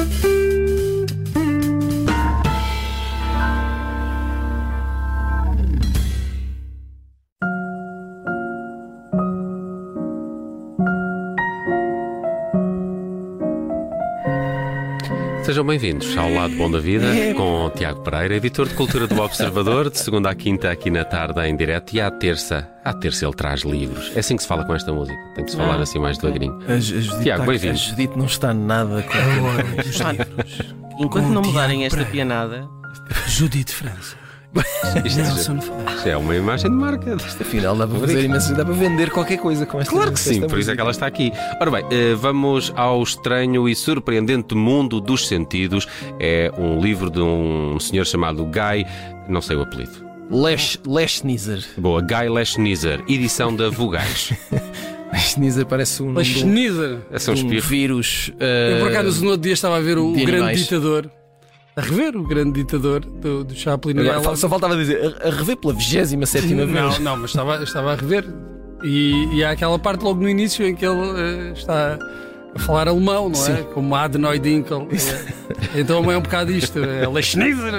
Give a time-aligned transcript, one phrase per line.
[0.00, 0.29] Thank you.
[15.60, 17.04] Sejam bem-vindos ao Lado Bom da Vida
[17.36, 21.04] com o Tiago Pereira, editor de Cultura do Observador, de segunda à quinta aqui na
[21.04, 22.66] tarde em direto e à terça.
[22.82, 24.10] À terça ele traz livros.
[24.16, 25.18] É assim que se fala com esta música.
[25.34, 26.58] Tem que se falar assim mais devagarinho.
[26.66, 27.74] A, Ju- a Judite Tiago, bem-vindo.
[27.74, 30.62] A Judite não está nada com os livros.
[30.98, 32.10] Enquanto Com não mudarem Tiago esta Pereira.
[32.10, 32.68] pianada,
[33.28, 34.16] Judite França.
[35.04, 35.92] Isto, Nelson Ferreira.
[35.94, 37.14] isto é uma imagem de marca.
[37.14, 40.40] Afinal, dá para fazer imenso, dá para vender qualquer coisa com esta Claro que sim,
[40.46, 41.32] por isso é que ela está aqui.
[41.60, 45.86] Ora bem, eh, vamos ao estranho e surpreendente mundo dos sentidos.
[46.18, 48.84] É um livro de um senhor chamado Guy,
[49.28, 49.92] não sei o apelido.
[50.86, 51.64] Leschnizer.
[51.76, 54.32] Boa, Guy Leschnizer, edição da Vogais.
[55.12, 56.98] Leschnizer parece um, Mas um, Schneider.
[57.10, 57.66] É São um Espirro.
[57.66, 58.32] vírus.
[58.38, 60.60] Eu por acaso no outro dia estava a ver o, de o grande animais.
[60.60, 61.10] ditador.
[61.76, 63.92] A rever o grande ditador do, do Chaplin.
[63.98, 66.68] agora, Ela- só faltava dizer, a, a rever pela 27 vez.
[66.70, 68.24] Não, não, mas estava, estava a rever.
[68.82, 71.98] E, e há aquela parte logo no início em que ele eh, está
[72.54, 73.56] a falar alemão, não é?
[73.58, 73.62] Sim.
[73.74, 74.88] Como Adenoidinkel.
[75.74, 76.78] É, então é um bocado isto.
[76.82, 77.72] É Leschneider.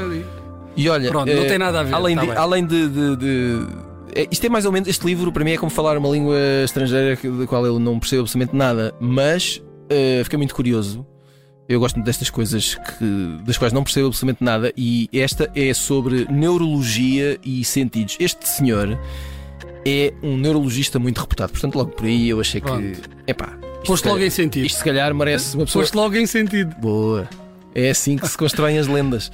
[0.77, 1.93] E olha, Pronto, não eh, tem nada a ver.
[1.93, 2.31] Além tá de.
[2.31, 3.67] Além de, de- de-
[4.15, 4.87] é, isto é mais ou menos.
[4.87, 8.21] Este livro, para mim, é como falar uma língua estrangeira da qual eu não percebo
[8.21, 8.93] absolutamente nada.
[8.99, 11.05] Mas eh, fiquei muito curioso.
[11.71, 14.73] Eu gosto destas coisas que, das quais não percebo absolutamente nada.
[14.75, 18.17] E esta é sobre neurologia e sentidos.
[18.19, 18.99] Este senhor
[19.85, 21.51] é um neurologista muito reputado.
[21.51, 22.67] Portanto, logo por aí eu achei que.
[22.67, 23.09] Pronto.
[23.25, 24.65] Epá, isto, Posto logo em sentido.
[24.65, 25.81] isto se calhar merece uma pessoa.
[25.81, 26.75] Posto logo em sentido.
[26.75, 27.29] Boa.
[27.73, 29.31] É assim que se constroem as lendas.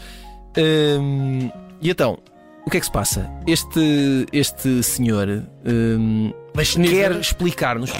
[0.56, 1.50] Hum,
[1.82, 2.20] e então,
[2.68, 3.28] o que é que se passa?
[3.48, 6.32] Este, este senhor hum,
[6.88, 7.92] quer explicar-nos,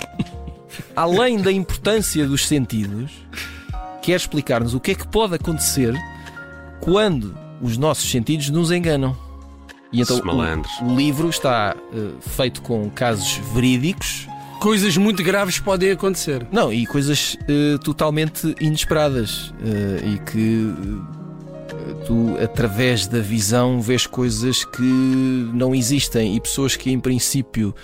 [0.96, 3.27] além da importância dos sentidos,
[4.08, 5.94] quer explicar-nos o que é que pode acontecer
[6.80, 9.14] quando os nossos sentidos nos enganam.
[9.92, 10.16] E então
[10.82, 14.26] o, o livro está eh, feito com casos verídicos.
[14.62, 16.48] Coisas muito graves podem acontecer.
[16.54, 20.74] Não, e coisas eh, totalmente inesperadas eh, e que
[22.06, 27.76] tu, através da visão, vês coisas que não existem e pessoas que, em princípio,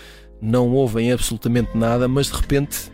[0.41, 2.89] não ouvem absolutamente nada, mas de repente.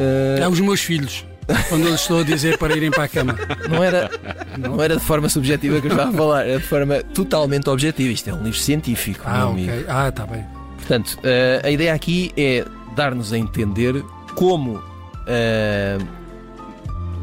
[0.00, 1.24] eh, É os meus filhos.
[1.68, 3.34] Quando eu lhes estou a dizer para irem para a cama.
[3.68, 4.10] não, era,
[4.58, 8.12] não era de forma subjetiva que eu estava a falar, era de forma totalmente objetiva.
[8.12, 9.72] Isto é um livro científico, Ah, meu amigo.
[9.72, 9.84] ok.
[9.88, 10.44] Ah, está bem.
[10.76, 12.64] Portanto, eh, a ideia aqui é
[12.96, 14.02] dar-nos a entender
[14.34, 14.82] como
[15.26, 15.98] eh,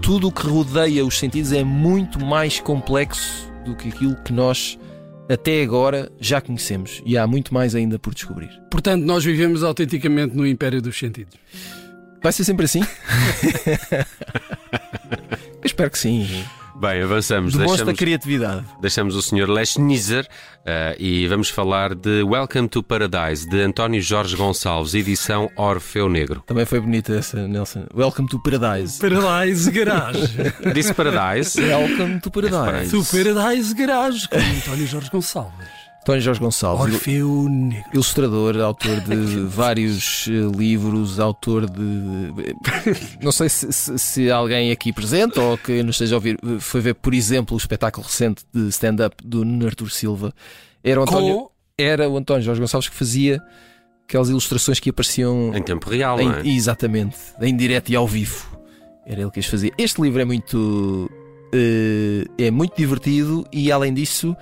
[0.02, 4.78] tudo o que rodeia os sentidos é muito mais complexo do que aquilo que nós
[5.30, 7.02] até agora já conhecemos.
[7.06, 8.50] E há muito mais ainda por descobrir.
[8.70, 11.34] Portanto, nós vivemos autenticamente no império dos sentidos.
[12.24, 12.82] Vai ser sempre assim?
[15.62, 16.46] Eu espero que sim.
[16.76, 17.54] Bem, avançamos.
[17.54, 18.66] Demonstra Deixamos, criatividade.
[18.82, 19.48] deixamos o Sr.
[19.48, 20.28] Leschnizer
[20.66, 26.42] eh, e vamos falar de Welcome to Paradise, de António Jorge Gonçalves, edição Orfeu Negro.
[26.48, 27.86] Também foi bonita essa, Nelson.
[27.96, 29.00] Welcome to Paradise.
[29.00, 30.28] Paradise Garage.
[30.74, 31.62] Disse Paradise?
[31.62, 32.92] Welcome to Paradise.
[32.92, 35.83] Do Paradise Garage com António Jorge Gonçalves.
[36.04, 36.94] António Jorge Gonçalves.
[36.96, 37.90] Orfeu Negro.
[37.94, 39.16] Ilustrador, autor de
[39.48, 41.82] vários eh, livros, autor de.
[43.22, 46.60] Não sei se, se- se alguém aqui presente ou que nos esteja a ouvir eh,
[46.60, 50.34] foi ver, por exemplo, o espetáculo recente de stand-up do Nuno Artur Silva.
[50.84, 53.42] Era o, António, Com era o António Jorge Gonçalves que fazia
[54.06, 56.46] aquelas ilustrações que apareciam Em tempo real, em- não é?
[56.48, 58.46] exatamente, em direto e ao vivo.
[59.06, 59.72] Era ele que as fazia.
[59.78, 61.10] Este livro é muito.
[61.54, 64.36] eh, é muito divertido e, além disso,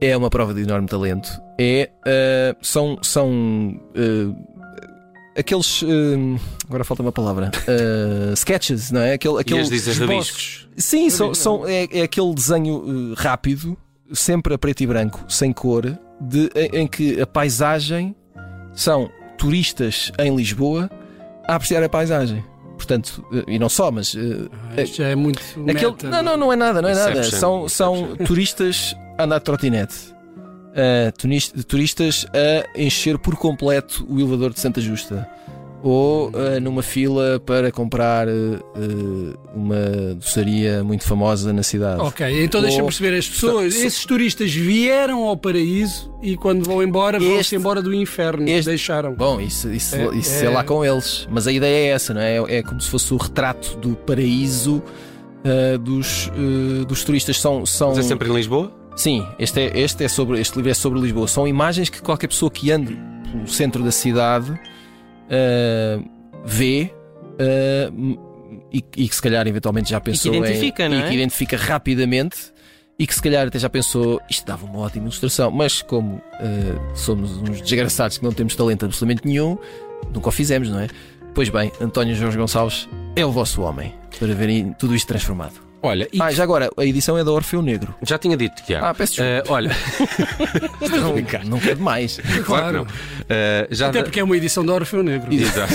[0.00, 1.28] é uma prova de enorme talento.
[1.58, 2.98] É, eh, são.
[3.02, 5.82] são eh, aqueles.
[5.82, 6.38] eh,
[6.68, 7.50] agora falta uma palavra.
[7.66, 9.14] eh, sketches, não é?
[9.14, 10.68] Aquele, aquele Ias dizer rabiscos.
[10.76, 13.76] Sim, são, são- é, é aquele desenho rápido,
[14.12, 18.14] sempre a preto e branco, sem cor, de, em, em que a paisagem
[18.72, 20.88] são turistas em Lisboa
[21.46, 22.44] a apreciar a paisagem.
[22.76, 24.14] Portanto, e não só, mas.
[24.14, 25.40] eh, Ah, Isto já é muito.
[25.68, 26.08] aquele, meta.
[26.10, 27.10] não, não, não é nada, não é nada.
[27.10, 29.96] Inception, São, são turistas andar de trotinete.
[30.70, 35.28] Uh, turistas a encher por completo o elevador de Santa Justa.
[35.80, 42.00] Ou uh, numa fila para comprar uh, uma doçaria muito famosa na cidade.
[42.00, 43.74] Ok, então deixa-me perceber as pessoas.
[43.74, 48.48] Só- Esses turistas vieram ao paraíso e quando vão embora, vão-se embora do inferno.
[48.48, 49.14] este- Deixaram.
[49.14, 50.50] Bom, isso, isso, É- isso é- é...
[50.50, 51.28] lá com eles.
[51.30, 52.36] Mas a ideia é essa, não é?
[52.58, 54.82] É como se fosse o retrato do paraíso
[55.44, 57.40] uh, dos, uh, dos turistas.
[57.40, 57.90] São, são...
[57.90, 58.72] Mas é sempre em Lisboa?
[58.98, 61.28] Sim, este, é, este, é sobre, este livro é sobre Lisboa.
[61.28, 62.98] São imagens que qualquer pessoa que ande
[63.30, 66.10] pelo centro da cidade uh,
[66.44, 66.92] vê
[67.34, 68.18] uh,
[68.72, 71.08] e, e que se calhar eventualmente já pensou identifica, em, não e é?
[71.08, 72.52] que identifica rapidamente
[72.98, 76.96] e que se calhar até já pensou isto dava uma ótima ilustração, mas como eh,
[76.96, 79.56] somos uns desgraçados que não temos talento absolutamente nenhum,
[80.12, 80.88] nunca o fizemos, não é?
[81.32, 85.67] Pois bem, António Jorge Gonçalves é o vosso homem para verem tudo isto transformado.
[85.80, 87.94] Olha, e Ah, já agora, a edição é da Orfeu Negro.
[88.02, 88.84] já tinha dito, Tiago.
[88.86, 89.48] Ah, peço desculpa.
[89.48, 89.70] Eh, olha,
[90.90, 92.18] não, não quero demais.
[92.44, 92.86] claro não.
[93.28, 95.32] Eh, já Até da- porque é uma edição da Orfeu Negro.
[95.32, 95.72] Exato.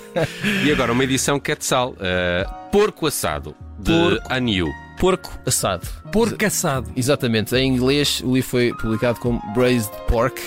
[0.64, 1.94] e agora uma edição Quetzal.
[2.00, 4.32] eh, porco assado de Porco.
[4.32, 4.66] Aniu.
[4.98, 5.86] Porco assado.
[6.12, 6.90] Porco assado.
[6.96, 10.40] Exatamente, em inglês o livro foi publicado como Braised Pork.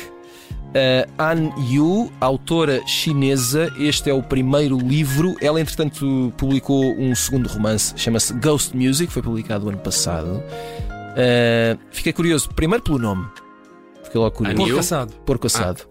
[0.73, 5.35] Uh, An Yu, autora chinesa, este é o primeiro livro.
[5.39, 10.41] Ela, entretanto, publicou um segundo romance, chama-se Ghost Music, foi publicado ano passado.
[11.13, 13.23] Uh, fiquei curioso, primeiro pelo nome,
[14.03, 14.57] fiquei logo curioso.
[14.65, 15.13] Porco assado.
[15.25, 15.81] Porco assado.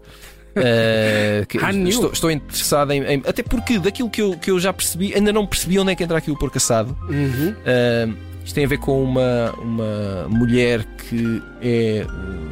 [0.55, 1.87] Uh, que- Aniu.
[1.87, 5.31] estou, estou interessado em, em- Até porque, daquilo que eu, que eu já percebi, ainda
[5.31, 6.95] não percebi onde é que entra aqui o porco assado.
[7.09, 7.51] Uhum.
[7.51, 8.13] Uh,
[8.43, 12.49] isto tem a ver com uma, uma mulher que é uh,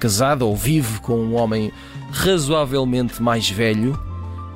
[0.00, 1.70] casada ou vive com um homem
[2.10, 3.92] razoavelmente mais velho.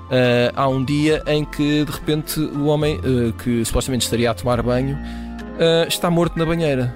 [0.04, 4.34] Uh, há um dia em que de repente o homem uh, que supostamente estaria a
[4.34, 6.94] tomar banho uh, está morto na banheira.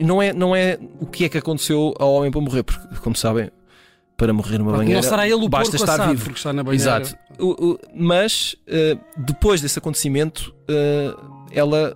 [0.00, 3.14] Não é, não é o que é que aconteceu ao homem para morrer, porque, como
[3.14, 3.50] sabem,
[4.16, 6.24] para morrer numa banheira não será ele o basta estar assado, vivo.
[6.24, 6.82] porque está na banheira.
[7.02, 7.16] Exato.
[7.38, 8.56] O- o- mas
[9.16, 10.52] depois desse acontecimento,
[11.52, 11.94] ela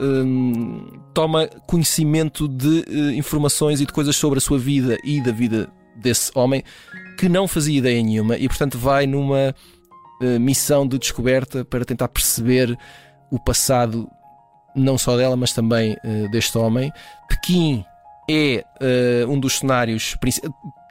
[0.00, 5.30] hum, toma conhecimento de eh, informações e de coisas sobre a sua vida e da
[5.32, 6.62] vida desse homem
[7.16, 9.54] que não fazia ideia nenhuma e, portanto, vai numa
[10.20, 12.76] eh, missão de descoberta para tentar perceber
[13.30, 14.08] o passado
[14.74, 16.92] não só dela, mas também eh, deste homem.
[17.28, 17.84] Pequim
[18.28, 18.64] é
[19.28, 20.16] um dos cenários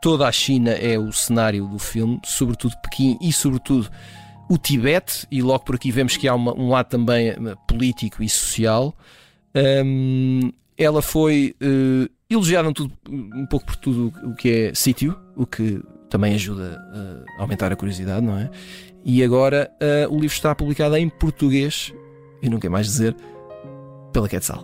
[0.04, 3.90] toda a China é o cenário do filme, sobretudo Pequim e sobretudo
[4.50, 7.34] o Tibete, e logo por aqui vemos que há uma- um lado também
[7.66, 8.94] político e social.
[9.56, 11.56] Hum, ela foi
[12.30, 16.80] elogiada um, tudo- um pouco por tudo o que é sítio, o que também ajuda
[16.94, 18.50] eh, a aumentar a curiosidade, não é?
[19.06, 21.94] E agora eh, o livro está publicado em português,
[22.42, 23.16] e não quer mais dizer,
[24.12, 24.64] pela Quetzal.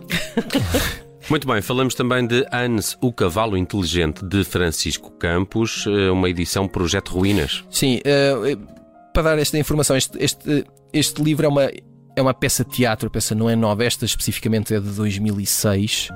[1.28, 7.10] Muito bem, falamos também de Hans, o Cavalo Inteligente de Francisco Campos, uma edição Projeto
[7.12, 7.64] Ruínas.
[7.70, 8.56] Sim, eh,
[9.12, 11.70] para dar esta informação, este, este, este livro é uma,
[12.20, 16.10] é uma peça de teatro, a peça não é nova, esta especificamente é de 2006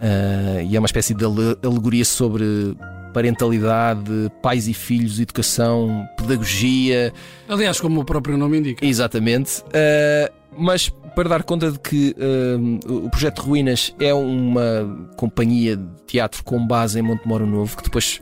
[0.00, 2.76] eh, e é uma espécie de ale- alegoria sobre
[3.12, 4.10] parentalidade,
[4.42, 7.12] pais e filhos, educação, pedagogia,
[7.48, 8.84] Aliás, como o próprio nome indica.
[8.84, 9.60] Exatamente.
[9.60, 15.86] Uh, mas para dar conta de que uh, o Projeto Ruínas é uma companhia de
[16.06, 18.20] teatro com base em Montemoro Novo, que depois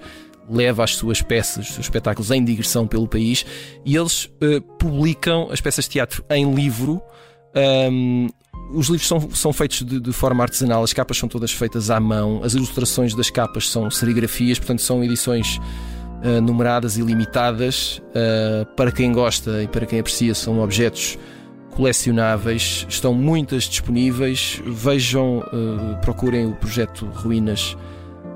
[0.49, 3.45] leva as suas peças, os seus espetáculos em digressão pelo país,
[3.85, 7.03] e eles uh, publicam as peças de teatro em livro.
[7.91, 8.29] Um,
[8.75, 12.01] os livros são, são feitos de, de forma artesanal, as capas são todas feitas à
[12.01, 15.59] mão, as ilustrações das capas são serigrafias, portanto são edições
[16.25, 18.01] uh, numeradas e limitadas.
[18.09, 21.19] Uh, para quem gosta e para quem aprecia, são objetos
[21.71, 24.61] colecionáveis, estão muitas disponíveis.
[24.67, 25.43] Vejam,
[26.03, 27.79] procurem o projeto Ruínas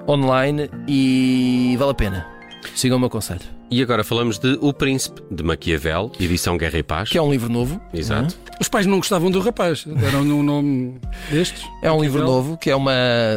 [0.08, 2.26] online e vale a pena.
[2.74, 3.40] Sigam o meu conselho.
[3.70, 7.08] E agora falamos de O Príncipe, de Maquiavel, edição Guerra e Paz.
[7.10, 7.80] Que é um livro novo.
[7.92, 8.36] Exato.
[8.60, 11.64] Os pais não gostavam do rapaz, deram-lhe um nome destes.
[11.82, 11.90] é?
[11.90, 12.26] Um livro Maquiavel.
[12.26, 12.92] novo que é uma.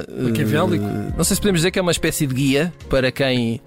[0.08, 0.86] uh, Maquiavélico.
[1.18, 3.60] não sei se podemos dizer que é uma espécie de guia para quem.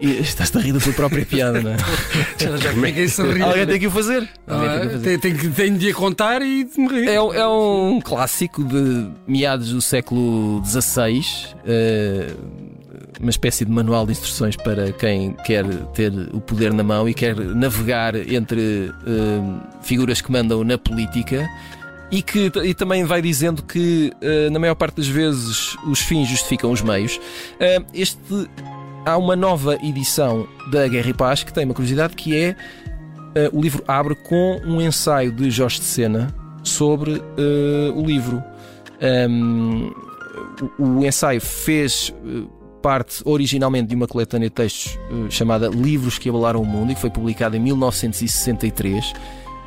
[0.00, 1.76] Estás-te a rir da tua própria piada, não é?
[2.38, 3.20] Já, já ninguém se.
[3.22, 4.28] Alguém tem que o fazer.
[4.46, 4.78] É?
[4.78, 4.98] tem que fazer.
[5.00, 7.08] tem, tem, que- tem de a contar e de me rir.
[7.08, 11.24] É, um- é um clássico de meados do século XVI,
[11.66, 12.30] eh,
[13.18, 17.14] uma espécie de manual de instruções para quem quer ter o poder na mão e
[17.14, 21.48] quer navegar entre eh, figuras que mandam na política.
[22.08, 26.28] E que e também vai dizendo que, eh, na maior parte das vezes, os fins
[26.28, 27.18] justificam os meios.
[27.92, 28.18] Este,
[29.06, 32.56] há uma nova edição da Guerra e Paz que tem uma curiosidade que é
[33.36, 36.34] eh, o livro abre com um ensaio de Jorge de Sena
[36.64, 38.42] sobre eh, o livro.
[39.30, 39.92] Um,
[40.78, 42.42] o, o ensaio fez eh,
[42.82, 46.94] parte originalmente de uma coletânea de textos eh, chamada Livros que Abalaram o Mundo e
[46.94, 49.12] que foi publicada em 1963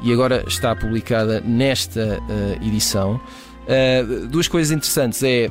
[0.03, 2.19] e agora está publicada nesta
[2.61, 3.19] edição.
[4.31, 5.49] Duas coisas interessantes é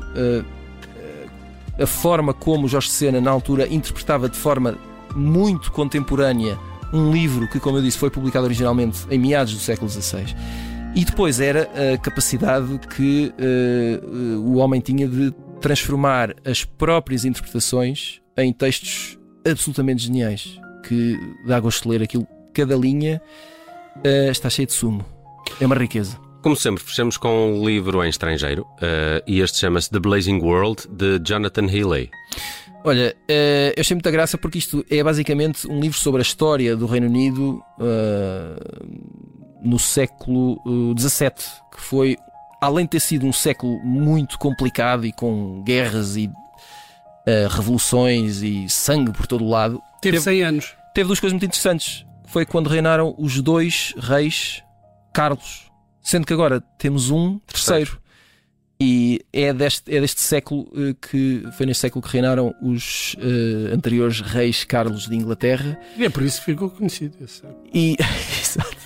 [1.78, 4.76] a forma como Jorge Sena na altura interpretava de forma
[5.14, 6.58] muito contemporânea
[6.92, 10.34] um livro que, como eu disse, foi publicado originalmente em meados do século XVI.
[10.94, 14.00] E depois era a capacidade que eh,
[14.38, 21.82] o homem tinha de transformar as próprias interpretações em textos absolutamente geniais, que dá gosto
[21.82, 23.20] de ler aquilo, cada linha
[24.02, 25.04] eh, está cheio de sumo.
[25.60, 26.27] É uma riqueza.
[26.42, 30.86] Como sempre, fechamos com um livro em estrangeiro uh, e este chama-se The Blazing World
[30.88, 32.10] de Jonathan Healey.
[32.84, 36.76] Olha, eh, eu achei muita graça porque isto é basicamente um livro sobre a história
[36.76, 40.62] do Reino Unido uh, no século
[40.96, 41.30] XVII,
[41.74, 42.16] que foi,
[42.62, 48.68] além de ter sido um século muito complicado e com guerras e uh, revoluções e
[48.68, 50.76] sangue por todo o lado, teve 100 anos.
[50.94, 52.06] Teve duas coisas muito interessantes.
[52.26, 54.62] Foi quando reinaram os dois reis
[55.12, 55.67] Carlos
[56.08, 58.00] Sendo que agora temos um terceiro.
[58.80, 63.74] E é deste, é deste século uh, que foi neste século que reinaram os uh,
[63.74, 65.78] anteriores reis Carlos de Inglaterra.
[65.98, 67.14] E é por isso que ficou conhecido.
[67.22, 67.42] Esse.
[67.74, 67.94] E,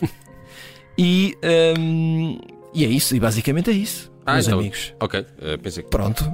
[0.99, 1.37] e,
[1.79, 2.41] um,
[2.75, 4.93] e é isso, e basicamente é isso, ah, meus então, amigos.
[4.99, 5.91] Ok, uh, pensei que.
[5.91, 6.29] Pronto.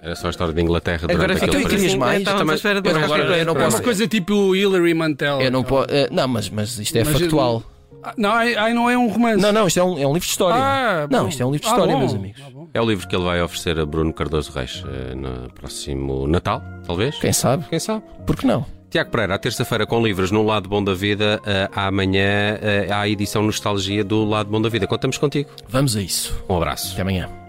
[0.00, 2.14] Era só a história de Inglaterra durante Agora, aquele então, querias mais?
[2.14, 5.42] Eu estava à espera de uma coisa tipo Hillary Mantel.
[5.42, 7.73] Eu não, posso, não mas, mas isto é mas factual.
[8.06, 9.40] Eu, não, aí não é um romance.
[9.40, 10.60] Não, não, isto é um, é um livro de história.
[10.60, 12.42] Ah, não, isto é um livro de ah, história, ah, meus amigos.
[12.44, 16.26] Ah, é o livro que ele vai oferecer a Bruno Cardoso Reis uh, no próximo
[16.26, 17.18] Natal, talvez?
[17.18, 17.64] Quem sabe?
[17.68, 18.02] Quem sabe?
[18.26, 18.66] Por que não?
[18.90, 23.00] Tiago Pereira, à terça-feira com livros no Lado Bom da Vida, uh, amanhã uh, há
[23.00, 24.86] a edição Nostalgia do Lado Bom da Vida.
[24.86, 25.50] Contamos contigo.
[25.68, 26.32] Vamos a isso.
[26.48, 26.92] Um abraço.
[26.92, 27.43] Até amanhã.